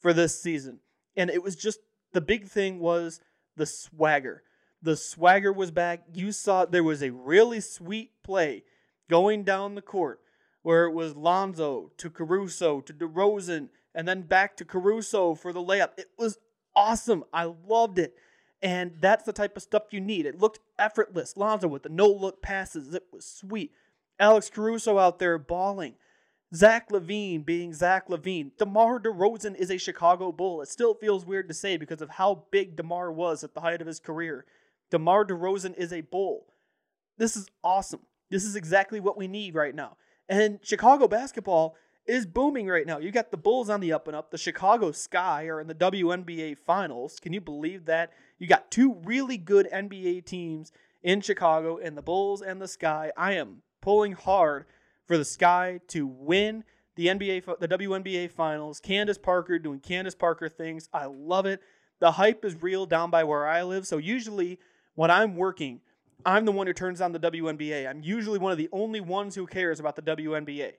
for 0.00 0.12
this 0.12 0.40
season. 0.40 0.80
And 1.16 1.30
it 1.30 1.42
was 1.42 1.56
just 1.56 1.80
the 2.12 2.20
big 2.20 2.48
thing 2.48 2.78
was 2.78 3.20
the 3.56 3.66
swagger. 3.66 4.42
The 4.82 4.96
swagger 4.96 5.52
was 5.52 5.70
back. 5.70 6.02
You 6.12 6.32
saw 6.32 6.64
there 6.64 6.82
was 6.82 7.02
a 7.02 7.10
really 7.10 7.60
sweet 7.60 8.10
play 8.22 8.64
going 9.08 9.44
down 9.44 9.74
the 9.74 9.82
court 9.82 10.20
where 10.62 10.84
it 10.86 10.92
was 10.92 11.16
Lonzo 11.16 11.92
to 11.98 12.10
Caruso 12.10 12.80
to 12.80 12.92
DeRozan 12.92 13.68
and 13.94 14.08
then 14.08 14.22
back 14.22 14.56
to 14.56 14.64
Caruso 14.64 15.34
for 15.34 15.52
the 15.52 15.60
layup. 15.60 15.90
It 15.96 16.10
was 16.18 16.38
awesome. 16.74 17.24
I 17.32 17.52
loved 17.66 17.98
it. 17.98 18.14
And 18.62 18.92
that's 19.00 19.24
the 19.24 19.32
type 19.32 19.56
of 19.56 19.62
stuff 19.62 19.84
you 19.90 20.00
need. 20.00 20.24
It 20.24 20.40
looked 20.40 20.60
effortless. 20.78 21.36
Lonzo 21.36 21.68
with 21.68 21.82
the 21.82 21.88
no 21.88 22.06
look 22.06 22.42
passes. 22.42 22.94
It 22.94 23.06
was 23.12 23.24
sweet. 23.24 23.72
Alex 24.18 24.50
Caruso 24.50 24.98
out 24.98 25.18
there 25.18 25.36
balling. 25.36 25.94
Zach 26.54 26.90
LaVine 26.90 27.44
being 27.44 27.72
Zach 27.72 28.08
LaVine. 28.08 28.52
DeMar 28.58 29.00
DeRozan 29.00 29.56
is 29.56 29.70
a 29.70 29.78
Chicago 29.78 30.30
Bull. 30.30 30.60
It 30.62 30.68
still 30.68 30.94
feels 30.94 31.26
weird 31.26 31.48
to 31.48 31.54
say 31.54 31.76
because 31.76 32.02
of 32.02 32.10
how 32.10 32.44
big 32.50 32.76
DeMar 32.76 33.10
was 33.10 33.42
at 33.42 33.54
the 33.54 33.60
height 33.60 33.80
of 33.80 33.86
his 33.86 33.98
career. 33.98 34.44
DeMar 34.92 35.24
DeRozan 35.24 35.74
is 35.76 35.90
a 35.90 36.02
Bull. 36.02 36.44
This 37.16 37.34
is 37.34 37.48
awesome. 37.64 38.00
This 38.30 38.44
is 38.44 38.56
exactly 38.56 39.00
what 39.00 39.16
we 39.16 39.26
need 39.26 39.54
right 39.54 39.74
now. 39.74 39.96
And 40.28 40.60
Chicago 40.62 41.08
basketball 41.08 41.76
is 42.06 42.26
booming 42.26 42.66
right 42.66 42.86
now. 42.86 42.98
You 42.98 43.10
got 43.10 43.30
the 43.30 43.38
Bulls 43.38 43.70
on 43.70 43.80
the 43.80 43.94
up 43.94 44.06
and 44.06 44.14
up. 44.14 44.30
The 44.30 44.36
Chicago 44.38 44.92
Sky 44.92 45.46
are 45.46 45.62
in 45.62 45.66
the 45.66 45.74
WNBA 45.74 46.58
finals. 46.58 47.18
Can 47.20 47.32
you 47.32 47.40
believe 47.40 47.86
that? 47.86 48.12
You 48.38 48.46
got 48.46 48.70
two 48.70 48.96
really 49.04 49.38
good 49.38 49.66
NBA 49.72 50.26
teams 50.26 50.72
in 51.02 51.22
Chicago 51.22 51.78
and 51.78 51.96
the 51.96 52.02
Bulls 52.02 52.42
and 52.42 52.60
the 52.60 52.68
Sky. 52.68 53.12
I 53.16 53.32
am 53.32 53.62
pulling 53.80 54.12
hard 54.12 54.66
for 55.06 55.16
the 55.16 55.24
Sky 55.24 55.80
to 55.88 56.06
win 56.06 56.64
the 56.96 57.06
NBA 57.06 57.58
the 57.60 57.68
WNBA 57.68 58.30
finals. 58.30 58.78
Candace 58.78 59.16
Parker 59.16 59.58
doing 59.58 59.80
Candace 59.80 60.14
Parker 60.14 60.50
things. 60.50 60.90
I 60.92 61.06
love 61.06 61.46
it. 61.46 61.62
The 62.00 62.12
hype 62.12 62.44
is 62.44 62.60
real 62.62 62.84
down 62.84 63.10
by 63.10 63.24
where 63.24 63.46
I 63.46 63.62
live. 63.62 63.86
So 63.86 63.96
usually 63.96 64.58
when 64.94 65.10
I'm 65.10 65.36
working, 65.36 65.80
I'm 66.24 66.44
the 66.44 66.52
one 66.52 66.66
who 66.66 66.72
turns 66.72 67.00
on 67.00 67.12
the 67.12 67.18
WNBA. 67.18 67.88
I'm 67.88 68.02
usually 68.02 68.38
one 68.38 68.52
of 68.52 68.58
the 68.58 68.68
only 68.72 69.00
ones 69.00 69.34
who 69.34 69.46
cares 69.46 69.80
about 69.80 69.96
the 69.96 70.02
WNBA 70.02 70.72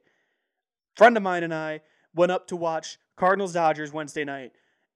friend 0.95 1.17
of 1.17 1.23
mine 1.23 1.43
and 1.43 1.53
I 1.53 1.81
went 2.15 2.31
up 2.31 2.47
to 2.47 2.55
watch 2.55 2.97
Cardinals 3.15 3.53
Dodgers 3.53 3.91
Wednesday 3.91 4.23
night, 4.23 4.51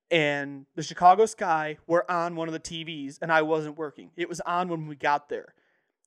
and 0.09 0.65
the 0.75 0.83
Chicago 0.83 1.25
Sky 1.25 1.77
were 1.87 2.09
on 2.09 2.35
one 2.35 2.47
of 2.47 2.53
the 2.53 2.59
TVs, 2.59 3.17
and 3.21 3.31
I 3.31 3.41
wasn't 3.41 3.77
working. 3.77 4.11
It 4.15 4.29
was 4.29 4.39
on 4.41 4.69
when 4.69 4.87
we 4.87 4.95
got 4.95 5.29
there. 5.29 5.53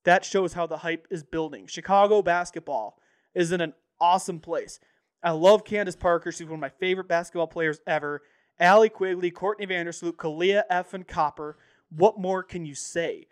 That 0.05 0.25
shows 0.25 0.55
how 0.55 0.67
the 0.67 0.79
hype 0.79 1.07
is 1.11 1.23
building. 1.23 1.67
Chicago 1.67 2.23
basketball 2.23 2.99
is 3.35 3.52
in 3.52 3.61
an 3.61 3.75
awesome 4.00 4.40
place. 4.40 4.81
I 5.23 5.33
love 5.33 5.64
Candace 5.64 5.97
Parker. 5.97 6.33
She's 6.33 6.47
one 6.47 6.55
of 6.55 6.61
my 6.61 6.71
favorite 6.71 7.09
basketball 7.09 7.49
players 7.49 7.81
ever. 7.87 8.23
Allie 8.59 8.88
Quigley, 8.88 9.31
Courtney 9.31 9.67
Vandersloot, 9.67 10.12
Kahleah 10.12 10.62
F. 10.71 10.95
and 10.95 11.07
Copper. 11.07 11.59
What 11.90 12.18
more 12.18 12.42
can 12.42 12.64
you 12.64 12.75
say? 12.75 13.26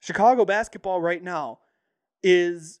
Chicago 0.00 0.44
basketball 0.44 1.00
right 1.00 1.22
now 1.22 1.60
is 2.22 2.80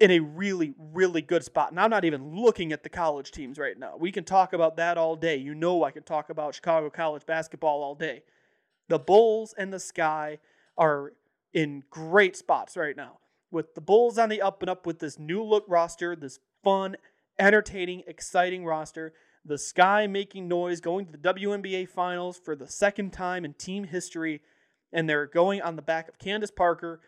in 0.00 0.10
a 0.10 0.20
really, 0.20 0.74
really 0.78 1.22
good 1.22 1.44
spot. 1.44 1.70
And 1.70 1.80
I'm 1.80 1.90
not 1.90 2.04
even 2.04 2.34
looking 2.34 2.72
at 2.72 2.82
the 2.82 2.88
college 2.88 3.30
teams 3.30 3.58
right 3.58 3.78
now. 3.78 3.96
We 3.98 4.12
can 4.12 4.24
talk 4.24 4.52
about 4.52 4.76
that 4.76 4.96
all 4.96 5.16
day. 5.16 5.36
You 5.36 5.54
know, 5.54 5.84
I 5.84 5.90
can 5.90 6.02
talk 6.02 6.30
about 6.30 6.54
Chicago 6.54 6.90
college 6.90 7.26
basketball 7.26 7.82
all 7.82 7.94
day. 7.94 8.22
The 8.88 8.98
Bulls 8.98 9.54
and 9.56 9.72
the 9.72 9.80
Sky 9.80 10.38
are 10.76 11.12
in 11.52 11.82
great 11.90 12.36
spots 12.36 12.76
right 12.76 12.96
now. 12.96 13.18
With 13.50 13.74
the 13.74 13.80
Bulls 13.80 14.18
on 14.18 14.28
the 14.28 14.42
up 14.42 14.62
and 14.62 14.70
up 14.70 14.86
with 14.86 14.98
this 14.98 15.18
new 15.18 15.42
look 15.42 15.64
roster, 15.68 16.14
this 16.14 16.38
fun, 16.62 16.96
entertaining, 17.38 18.02
exciting 18.06 18.64
roster. 18.64 19.14
The 19.48 19.56
Sky 19.56 20.06
making 20.06 20.46
noise, 20.46 20.82
going 20.82 21.06
to 21.06 21.12
the 21.12 21.34
WNBA 21.34 21.88
finals 21.88 22.38
for 22.38 22.54
the 22.54 22.68
second 22.68 23.14
time 23.14 23.46
in 23.46 23.54
team 23.54 23.84
history. 23.84 24.42
And 24.92 25.08
they're 25.08 25.26
going 25.26 25.62
on 25.62 25.74
the 25.74 25.82
back 25.82 26.06
of 26.06 26.18
Candace 26.18 26.50
Parker 26.50 27.00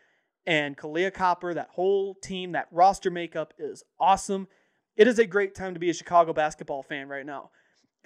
and 0.47 0.75
Kahleah 0.75 1.13
Copper, 1.13 1.53
that 1.53 1.69
whole 1.73 2.15
team, 2.15 2.53
that 2.53 2.69
roster 2.71 3.11
makeup 3.11 3.53
is 3.59 3.85
awesome. 3.99 4.49
It 4.97 5.07
is 5.07 5.19
a 5.19 5.27
great 5.27 5.55
time 5.55 5.75
to 5.75 5.81
be 5.81 5.91
a 5.91 5.95
Chicago 5.95 6.33
basketball 6.33 6.83
fan 6.83 7.09
right 7.09 7.27
now. 7.27 7.51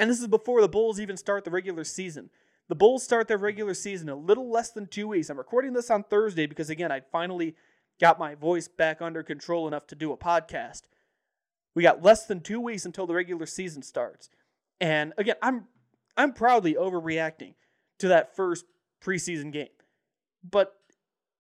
And 0.01 0.11
this 0.11 0.21
is 0.21 0.27
before 0.27 0.61
the 0.61 0.69
Bulls 0.69 0.99
even 0.99 1.17
start 1.17 1.45
the 1.45 1.53
regular 1.53 1.85
season. 1.85 2.31
The 2.69 2.75
Bulls 2.75 3.05
start 3.05 3.29
their 3.29 3.39
regular 3.39 3.75
season 3.75 4.09
a 4.09 4.17
little 4.17 4.51
less 4.51 4.73
than 4.73 4.89
two 4.89 5.07
weeks. 5.07 5.31
I'm 5.31 5.39
recording 5.39 5.75
this 5.75 5.91
on 5.91 6.03
Thursday 6.03 6.47
because, 6.47 6.71
again, 6.71 6.91
I 6.91 7.03
finally 7.13 7.55
got 8.01 8.19
my 8.19 8.35
voice 8.35 8.67
back 8.67 9.01
under 9.01 9.23
control 9.23 9.69
enough 9.69 9.87
to 9.89 9.95
do 9.95 10.13
a 10.13 10.17
podcast. 10.17 10.83
We 11.75 11.83
got 11.83 12.03
less 12.03 12.27
than 12.27 12.41
two 12.41 12.61
weeks 12.61 12.85
until 12.85 13.07
the 13.07 13.15
regular 13.15 13.47
season 13.47 13.83
starts. 13.83 14.31
And 14.81 15.13
again, 15.19 15.37
I'm 15.43 15.67
I'm 16.17 16.33
proudly 16.33 16.75
overreacting 16.75 17.55
to 17.99 18.09
that 18.09 18.37
first 18.37 18.65
preseason 19.03 19.53
game. 19.53 19.69
But 20.49 20.75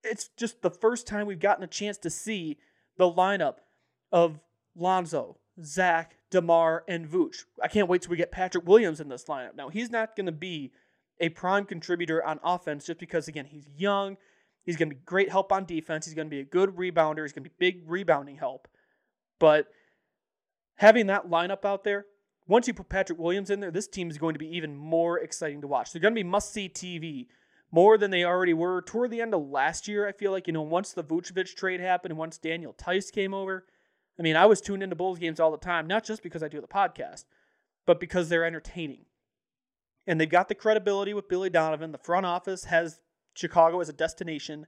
it's 0.03 0.29
just 0.37 0.62
the 0.62 0.71
first 0.71 1.07
time 1.07 1.26
we've 1.26 1.41
gotten 1.41 1.64
a 1.64 1.69
chance 1.69 1.99
to 1.99 2.11
see 2.11 2.59
the 2.97 3.11
lineup 3.11 3.57
of 4.12 4.41
Lonzo, 4.76 5.38
Zach, 5.62 6.17
DeMar, 6.31 6.85
and 6.88 7.09
Vooch. 7.09 7.45
I 7.62 7.69
can't 7.69 7.88
wait 7.88 8.03
till 8.03 8.11
we 8.11 8.17
get 8.17 8.33
Patrick 8.33 8.67
Williams 8.67 9.00
in 9.00 9.09
this 9.09 9.25
lineup. 9.25 9.55
Now, 9.57 9.69
he's 9.69 9.91
not 9.91 10.17
going 10.17 10.26
to 10.26 10.33
be 10.33 10.73
a 11.21 11.29
prime 11.31 11.64
contributor 11.64 12.25
on 12.25 12.41
offense 12.43 12.87
just 12.87 12.99
because, 12.99 13.29
again, 13.29 13.47
he's 13.47 13.69
young. 13.76 14.17
He's 14.64 14.76
going 14.76 14.88
to 14.91 14.95
be 14.97 15.03
great 15.05 15.31
help 15.31 15.53
on 15.53 15.64
defense. 15.64 16.07
He's 16.07 16.14
going 16.14 16.26
to 16.26 16.31
be 16.31 16.41
a 16.41 16.45
good 16.45 16.76
rebounder. 16.76 17.23
He's 17.23 17.33
going 17.33 17.45
to 17.45 17.50
be 17.50 17.55
big 17.59 17.83
rebounding 17.87 18.37
help. 18.37 18.69
But 19.38 19.69
having 20.85 21.07
that 21.07 21.31
lineup 21.31 21.64
out 21.64 21.83
there, 21.83 22.05
once 22.47 22.69
you 22.69 22.75
put 22.75 22.91
Patrick 22.91 23.19
Williams 23.19 23.49
in 23.49 23.61
there, 23.61 23.71
this 23.71 23.88
team 23.88 24.11
is 24.11 24.19
going 24.19 24.35
to 24.35 24.38
be 24.38 24.55
even 24.55 24.76
more 24.76 25.19
exciting 25.19 25.62
to 25.62 25.67
watch. 25.67 25.93
They're 25.93 26.03
going 26.03 26.14
to 26.14 26.23
be 26.23 26.29
must 26.29 26.53
see 26.53 26.69
TV 26.69 27.26
more 27.73 27.97
than 27.97 28.11
they 28.11 28.23
already 28.23 28.53
were 28.53 28.83
toward 28.83 29.11
the 29.11 29.23
end 29.23 29.33
of 29.33 29.49
last 29.49 29.88
year. 29.88 30.07
I 30.07 30.12
feel 30.12 30.31
like, 30.31 30.47
you 30.47 30.53
know, 30.53 30.61
once 30.61 30.93
the 30.93 31.03
Vucevic 31.03 31.57
trade 31.57 31.81
happened 31.81 32.19
once 32.19 32.37
Daniel 32.37 32.75
Theis 32.75 33.11
came 33.11 33.33
over, 33.33 33.64
I 34.19 34.23
mean, 34.23 34.37
I 34.37 34.45
was 34.45 34.61
tuned 34.61 34.83
into 34.83 34.95
Bulls 34.95 35.19
games 35.19 35.41
all 35.41 35.50
the 35.50 35.57
time, 35.57 35.87
not 35.87 36.05
just 36.05 36.23
because 36.23 36.43
I 36.43 36.49
do 36.49 36.61
the 36.61 36.67
podcast, 36.67 37.25
but 37.87 37.99
because 37.99 38.29
they're 38.29 38.45
entertaining. 38.45 39.07
And 40.07 40.21
they've 40.21 40.29
got 40.29 40.49
the 40.50 40.55
credibility 40.55 41.14
with 41.14 41.31
Billy 41.31 41.49
Donovan. 41.49 41.93
The 41.93 41.99
front 41.99 42.26
office 42.26 42.64
has 42.64 43.00
Chicago 43.33 43.81
as 43.81 43.88
a 43.88 43.95
destination. 43.95 44.67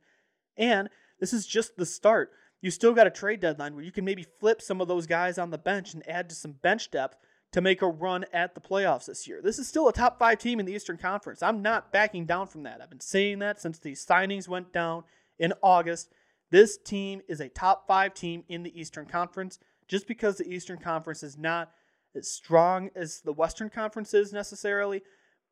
And 0.57 0.89
this 1.21 1.35
is 1.35 1.47
just 1.47 1.77
the 1.77 1.85
start. 1.85 2.31
You 2.67 2.73
still 2.73 2.95
got 2.95 3.07
a 3.07 3.11
trade 3.11 3.39
deadline 3.39 3.77
where 3.77 3.85
you 3.85 3.93
can 3.93 4.05
maybe 4.05 4.27
flip 4.41 4.61
some 4.61 4.81
of 4.81 4.89
those 4.89 5.07
guys 5.07 5.39
on 5.39 5.51
the 5.51 5.57
bench 5.57 5.95
and 5.95 6.03
add 6.09 6.29
to 6.31 6.35
some 6.35 6.51
bench 6.51 6.91
depth 6.91 7.17
to 7.53 7.61
make 7.61 7.81
a 7.81 7.87
run 7.87 8.25
at 8.33 8.57
the 8.57 8.61
playoffs 8.61 9.07
this 9.07 9.29
year. 9.29 9.41
This 9.41 9.61
is 9.61 9.69
still 9.69 9.87
a 9.87 9.93
top 9.93 10.19
five 10.19 10.39
team 10.39 10.59
in 10.59 10.67
the 10.67 10.73
Eastern 10.73 10.97
Conference. 10.97 11.45
I'm 11.45 11.63
not 11.63 11.93
backing 11.93 12.27
down 12.27 12.49
from 12.49 12.65
that. 12.65 12.81
I've 12.83 12.91
been 12.91 12.99
saying 12.99 13.39
that 13.39 13.61
since 13.61 13.79
the 13.79 13.93
signings 13.93 14.49
went 14.49 14.73
down 14.73 15.05
in 15.39 15.53
August. 15.63 16.11
This 16.51 16.77
team 16.77 17.23
is 17.29 17.39
a 17.39 17.49
top 17.49 17.87
five 17.87 18.15
team 18.15 18.43
in 18.49 18.65
the 18.65 18.77
Eastern 18.77 19.07
Conference 19.07 19.61
just 19.87 20.09
because 20.09 20.37
the 20.37 20.53
Eastern 20.53 20.79
Conference 20.79 21.23
is 21.23 21.39
not 21.39 21.71
as 22.17 22.29
strong 22.29 22.91
as 22.97 23.21
the 23.21 23.33
Western 23.33 23.71
Conference 23.71 24.13
is 24.13 24.33
necessarily, 24.33 25.03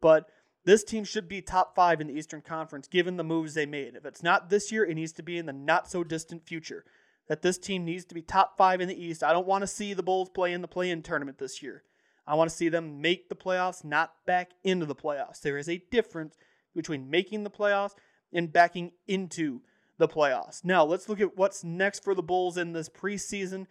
but 0.01 0.29
this 0.65 0.83
team 0.83 1.05
should 1.05 1.29
be 1.29 1.41
top 1.41 1.77
five 1.77 2.01
in 2.01 2.09
the 2.09 2.15
Eastern 2.15 2.41
Conference 2.41 2.89
given 2.89 3.19
the 3.19 3.23
moves 3.23 3.55
they 3.55 3.67
made. 3.67 3.95
If 3.95 4.05
it's 4.05 4.25
not 4.25 4.51
this 4.51 4.73
year, 4.73 4.85
it 4.85 4.97
needs 4.97 5.13
to 5.13 5.23
be 5.23 5.39
in 5.39 5.47
the 5.47 5.53
not 5.53 5.89
so 5.89 6.03
distant 6.03 6.45
future. 6.45 6.85
That 7.29 7.43
this 7.43 7.59
team 7.59 7.85
needs 7.85 8.05
to 8.07 8.15
be 8.15 8.23
top 8.23 8.59
five 8.59 8.81
in 8.81 8.89
the 8.89 9.03
East. 9.03 9.23
I 9.23 9.33
don't 9.33 9.47
want 9.47 9.63
to 9.63 9.67
see 9.67 9.95
the 9.95 10.03
Bulls 10.03 10.29
play 10.29 10.53
in 10.53 10.61
the 10.61 10.69
play 10.69 10.91
in 10.91 11.03
tournament 11.03 11.39
this 11.39 11.63
year. 11.63 11.83
I 12.27 12.35
want 12.35 12.51
to 12.51 12.57
see 12.57 12.69
them 12.69 13.01
make 13.01 13.29
the 13.29 13.35
playoffs, 13.35 13.85
not 13.85 14.13
back 14.27 14.53
into 14.63 14.87
the 14.87 14.95
playoffs. 14.95 15.41
There 15.41 15.59
is 15.59 15.69
a 15.69 15.83
difference 15.91 16.37
between 16.75 17.11
making 17.11 17.45
the 17.45 17.51
playoffs 17.51 17.95
and 18.33 18.53
backing 18.53 18.93
into 19.07 19.63
the 19.99 20.09
playoffs. 20.09 20.65
Now, 20.65 20.85
let's 20.85 21.09
look 21.09 21.21
at 21.21 21.37
what's 21.37 21.65
next 21.65 22.03
for 22.03 22.15
the 22.15 22.23
Bulls 22.23 22.57
in 22.57 22.73
this 22.73 22.89
preseason. 22.89 23.67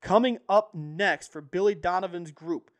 Coming 0.00 0.38
up 0.48 0.74
next 0.74 1.32
for 1.32 1.40
Billy 1.40 1.74
Donovan's 1.74 2.30
group, 2.30 2.70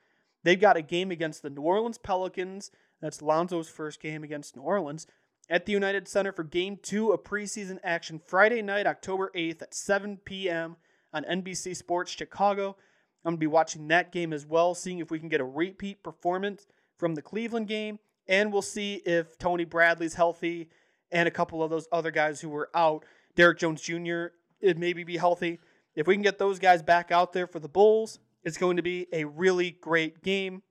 they've 0.44 0.60
got 0.60 0.76
a 0.76 0.82
game 0.82 1.10
against 1.10 1.42
the 1.42 1.50
New 1.50 1.62
Orleans 1.62 1.98
Pelicans. 1.98 2.70
That's 3.00 3.22
Lonzo's 3.22 3.68
first 3.68 4.00
game 4.00 4.24
against 4.24 4.56
New 4.56 4.62
Orleans 4.62 5.06
at 5.50 5.66
the 5.66 5.72
United 5.72 6.06
Center 6.06 6.32
for 6.32 6.44
game 6.44 6.78
two 6.82 7.10
of 7.10 7.24
preseason 7.24 7.78
action 7.82 8.20
Friday 8.26 8.62
night, 8.62 8.86
October 8.86 9.30
8th 9.34 9.62
at 9.62 9.74
7 9.74 10.18
p.m. 10.24 10.76
on 11.12 11.24
NBC 11.24 11.74
Sports 11.74 12.10
Chicago. 12.12 12.76
I'm 13.24 13.30
going 13.30 13.36
to 13.36 13.40
be 13.40 13.46
watching 13.46 13.88
that 13.88 14.12
game 14.12 14.32
as 14.32 14.46
well, 14.46 14.74
seeing 14.74 14.98
if 14.98 15.10
we 15.10 15.18
can 15.18 15.28
get 15.28 15.40
a 15.40 15.44
repeat 15.44 16.02
performance 16.02 16.66
from 16.96 17.14
the 17.14 17.22
Cleveland 17.22 17.68
game. 17.68 17.98
And 18.26 18.52
we'll 18.52 18.62
see 18.62 18.96
if 19.06 19.38
Tony 19.38 19.64
Bradley's 19.64 20.14
healthy 20.14 20.68
and 21.10 21.26
a 21.26 21.30
couple 21.30 21.62
of 21.62 21.70
those 21.70 21.88
other 21.90 22.10
guys 22.10 22.40
who 22.40 22.50
were 22.50 22.70
out. 22.74 23.04
Derrick 23.34 23.58
Jones 23.58 23.80
Jr. 23.80 24.26
it 24.60 24.76
maybe 24.76 25.02
be 25.04 25.16
healthy. 25.16 25.60
If 25.94 26.06
we 26.06 26.14
can 26.14 26.22
get 26.22 26.38
those 26.38 26.58
guys 26.58 26.82
back 26.82 27.10
out 27.10 27.32
there 27.32 27.46
for 27.46 27.58
the 27.58 27.68
Bulls, 27.68 28.18
it's 28.44 28.58
going 28.58 28.76
to 28.76 28.82
be 28.82 29.06
a 29.12 29.24
really 29.24 29.70
great 29.70 30.22
game. 30.22 30.62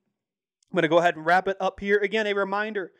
I'm 0.72 0.76
going 0.76 0.84
to 0.84 0.88
go 0.88 1.00
ahead 1.00 1.16
and 1.16 1.26
wrap 1.26 1.48
it 1.48 1.58
up 1.60 1.80
here. 1.80 1.98
Again, 1.98 2.28
a 2.28 2.34
reminder 2.34 2.92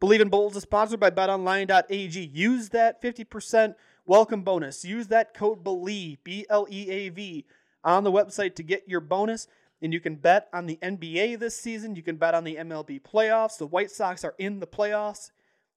Bleav 0.00 0.20
in 0.20 0.28
Bulls 0.28 0.56
is 0.56 0.62
sponsored 0.62 1.00
by 1.00 1.10
betonline.ag. 1.10 2.30
Use 2.32 2.68
that 2.70 3.00
50% 3.00 3.74
welcome 4.04 4.42
bonus. 4.42 4.84
Use 4.84 5.06
that 5.08 5.32
code 5.32 5.64
BLEAV, 5.64 6.18
B 6.22 6.46
L 6.50 6.66
E 6.70 6.90
A 6.90 7.08
V, 7.08 7.46
on 7.82 8.04
the 8.04 8.12
website 8.12 8.54
to 8.56 8.62
get 8.62 8.86
your 8.86 9.00
bonus. 9.00 9.48
And 9.80 9.92
you 9.92 10.00
can 10.00 10.16
bet 10.16 10.48
on 10.52 10.66
the 10.66 10.78
NBA 10.82 11.38
this 11.38 11.56
season. 11.56 11.96
You 11.96 12.02
can 12.02 12.16
bet 12.16 12.34
on 12.34 12.44
the 12.44 12.56
MLB 12.56 13.00
playoffs. 13.02 13.58
The 13.58 13.66
White 13.66 13.90
Sox 13.90 14.24
are 14.24 14.34
in 14.38 14.60
the 14.60 14.66
playoffs. 14.66 15.30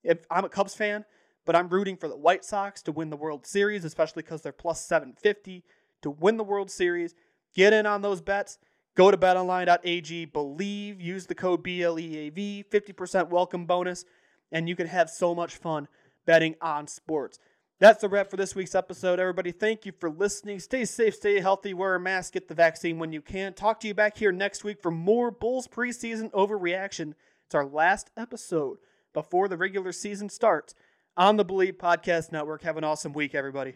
If 0.03 0.25
I'm 0.29 0.45
a 0.45 0.49
Cubs 0.49 0.75
fan, 0.75 1.05
but 1.45 1.55
I'm 1.55 1.69
rooting 1.69 1.97
for 1.97 2.07
the 2.07 2.17
White 2.17 2.45
Sox 2.45 2.81
to 2.83 2.91
win 2.91 3.09
the 3.09 3.17
World 3.17 3.45
Series, 3.45 3.85
especially 3.85 4.23
because 4.23 4.41
they're 4.41 4.51
plus 4.51 4.85
750 4.85 5.63
to 6.01 6.09
win 6.09 6.37
the 6.37 6.43
World 6.43 6.71
Series. 6.71 7.15
Get 7.53 7.73
in 7.73 7.85
on 7.85 8.01
those 8.01 8.21
bets. 8.21 8.57
Go 8.95 9.11
to 9.11 9.17
betonline.ag, 9.17 10.25
believe, 10.25 10.99
use 10.99 11.25
the 11.25 11.35
code 11.35 11.63
BLEAV, 11.63 12.65
50% 12.69 13.29
welcome 13.29 13.65
bonus, 13.65 14.03
and 14.51 14.67
you 14.67 14.75
can 14.75 14.87
have 14.87 15.09
so 15.09 15.33
much 15.33 15.55
fun 15.55 15.87
betting 16.25 16.55
on 16.61 16.87
sports. 16.87 17.39
That's 17.79 18.01
the 18.01 18.09
wrap 18.09 18.29
for 18.29 18.35
this 18.35 18.55
week's 18.55 18.75
episode, 18.75 19.21
everybody. 19.21 19.53
Thank 19.53 19.85
you 19.85 19.93
for 19.97 20.09
listening. 20.09 20.59
Stay 20.59 20.83
safe, 20.83 21.15
stay 21.15 21.39
healthy, 21.39 21.73
wear 21.73 21.95
a 21.95 21.99
mask, 21.99 22.33
get 22.33 22.49
the 22.49 22.53
vaccine 22.53 22.99
when 22.99 23.13
you 23.13 23.21
can. 23.21 23.53
Talk 23.53 23.79
to 23.79 23.87
you 23.87 23.93
back 23.93 24.17
here 24.17 24.33
next 24.33 24.65
week 24.65 24.81
for 24.81 24.91
more 24.91 25.31
Bulls 25.31 25.67
preseason 25.67 26.29
overreaction. 26.31 27.13
It's 27.45 27.55
our 27.55 27.65
last 27.65 28.11
episode 28.17 28.79
before 29.13 29.47
the 29.47 29.57
regular 29.57 29.93
season 29.93 30.27
starts 30.27 30.75
on 31.15 31.37
the 31.37 31.45
Bleav 31.45 31.77
Podcast 31.77 32.33
Network. 32.33 32.63
Have 32.63 32.75
an 32.75 32.83
awesome 32.83 33.13
week, 33.13 33.33
everybody. 33.33 33.75